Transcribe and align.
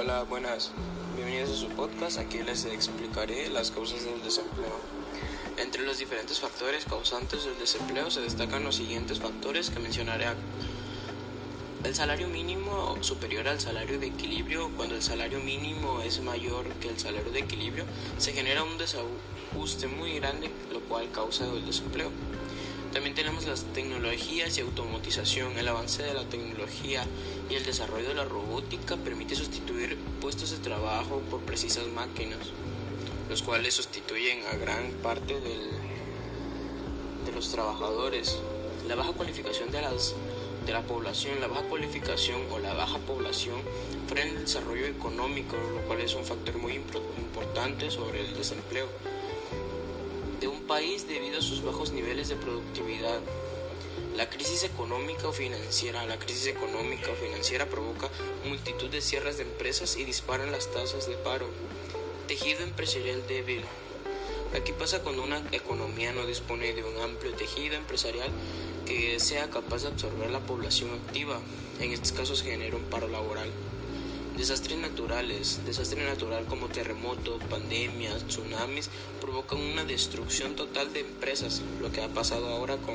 Hola, 0.00 0.22
buenas. 0.22 0.70
Bienvenidos 1.16 1.50
a 1.50 1.56
su 1.56 1.68
podcast. 1.70 2.18
Aquí 2.18 2.38
les 2.38 2.66
explicaré 2.66 3.50
las 3.50 3.72
causas 3.72 4.04
del 4.04 4.22
desempleo. 4.22 4.78
Entre 5.56 5.82
los 5.82 5.98
diferentes 5.98 6.38
factores 6.38 6.84
causantes 6.84 7.44
del 7.44 7.58
desempleo 7.58 8.08
se 8.08 8.20
destacan 8.20 8.62
los 8.62 8.76
siguientes 8.76 9.18
factores 9.18 9.70
que 9.70 9.80
mencionaré. 9.80 10.26
El 11.82 11.96
salario 11.96 12.28
mínimo 12.28 12.96
superior 13.00 13.48
al 13.48 13.58
salario 13.58 13.98
de 13.98 14.06
equilibrio. 14.06 14.70
Cuando 14.76 14.94
el 14.94 15.02
salario 15.02 15.40
mínimo 15.40 16.00
es 16.00 16.20
mayor 16.20 16.66
que 16.74 16.90
el 16.90 16.98
salario 17.00 17.32
de 17.32 17.40
equilibrio, 17.40 17.84
se 18.18 18.32
genera 18.32 18.62
un 18.62 18.78
desajuste 18.78 19.88
muy 19.88 20.12
grande, 20.20 20.48
lo 20.72 20.78
cual 20.82 21.10
causa 21.10 21.44
el 21.44 21.66
desempleo. 21.66 22.12
También 22.92 23.14
tenemos 23.14 23.46
las 23.46 23.64
tecnologías 23.74 24.56
y 24.56 24.62
automatización. 24.62 25.58
El 25.58 25.68
avance 25.68 26.02
de 26.02 26.14
la 26.14 26.24
tecnología 26.24 27.04
y 27.50 27.54
el 27.54 27.64
desarrollo 27.64 28.08
de 28.08 28.14
la 28.14 28.24
robótica 28.24 28.96
permite 28.96 29.34
sustituir 29.34 29.98
puestos 30.20 30.50
de 30.50 30.56
trabajo 30.56 31.20
por 31.30 31.40
precisas 31.40 31.86
máquinas, 31.88 32.38
los 33.28 33.42
cuales 33.42 33.74
sustituyen 33.74 34.38
a 34.46 34.56
gran 34.56 34.90
parte 35.02 35.34
del, 35.34 35.70
de 37.26 37.32
los 37.32 37.50
trabajadores. 37.50 38.38
La 38.88 38.94
baja 38.94 39.12
cualificación 39.12 39.70
de, 39.70 39.82
las, 39.82 40.14
de 40.64 40.72
la 40.72 40.82
población, 40.82 41.40
la 41.40 41.46
baja 41.46 41.62
cualificación 41.62 42.40
o 42.50 42.58
la 42.58 42.72
baja 42.72 42.98
población 43.00 43.60
frena 44.08 44.30
el 44.30 44.40
desarrollo 44.40 44.86
económico, 44.86 45.56
lo 45.74 45.82
cual 45.82 46.00
es 46.00 46.14
un 46.14 46.24
factor 46.24 46.56
muy 46.56 46.72
importante 46.72 47.90
sobre 47.90 48.20
el 48.20 48.34
desempleo 48.34 48.88
país 50.68 51.08
debido 51.08 51.38
a 51.38 51.42
sus 51.42 51.64
bajos 51.64 51.92
niveles 51.92 52.28
de 52.28 52.36
productividad. 52.36 53.18
La 54.16 54.28
crisis 54.28 54.64
económica 54.64 55.26
o 55.26 55.32
financiera. 55.32 56.04
La 56.04 56.18
crisis 56.18 56.46
económica 56.46 57.10
o 57.10 57.14
financiera 57.14 57.66
provoca 57.66 58.10
multitud 58.46 58.90
de 58.90 59.00
cierres 59.00 59.38
de 59.38 59.44
empresas 59.44 59.96
y 59.96 60.04
disparan 60.04 60.52
las 60.52 60.70
tasas 60.70 61.08
de 61.08 61.16
paro. 61.16 61.48
Tejido 62.28 62.60
empresarial 62.62 63.26
débil. 63.26 63.64
Aquí 64.54 64.72
pasa 64.72 65.02
cuando 65.02 65.22
una 65.22 65.42
economía 65.52 66.12
no 66.12 66.26
dispone 66.26 66.74
de 66.74 66.84
un 66.84 67.00
amplio 67.00 67.32
tejido 67.32 67.74
empresarial 67.74 68.28
que 68.84 69.18
sea 69.20 69.48
capaz 69.50 69.82
de 69.82 69.88
absorber 69.88 70.30
la 70.30 70.40
población 70.40 70.90
activa. 70.90 71.40
En 71.80 71.92
estos 71.92 72.12
casos 72.12 72.42
genera 72.42 72.76
un 72.76 72.84
paro 72.84 73.08
laboral. 73.08 73.50
Desastres 74.38 74.78
naturales. 74.78 75.58
Desastre 75.66 76.04
natural 76.04 76.44
como 76.44 76.68
terremotos, 76.68 77.42
pandemias, 77.50 78.24
tsunamis 78.28 78.88
provocan 79.20 79.58
una 79.58 79.84
destrucción 79.84 80.54
total 80.54 80.92
de 80.92 81.00
empresas, 81.00 81.60
lo 81.80 81.90
que 81.90 82.02
ha 82.02 82.08
pasado 82.08 82.46
ahora 82.46 82.76
con 82.76 82.94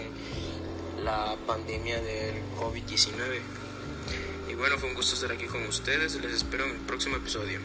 la 1.03 1.35
pandemia 1.45 1.99
del 1.99 2.35
COVID-19. 2.57 3.41
Y 4.49 4.55
bueno, 4.55 4.77
fue 4.77 4.87
un 4.87 4.95
gusto 4.95 5.15
estar 5.15 5.33
aquí 5.33 5.45
con 5.47 5.65
ustedes. 5.65 6.15
Les 6.21 6.33
espero 6.33 6.63
en 6.63 6.71
el 6.71 6.77
próximo 6.77 7.17
episodio. 7.17 7.59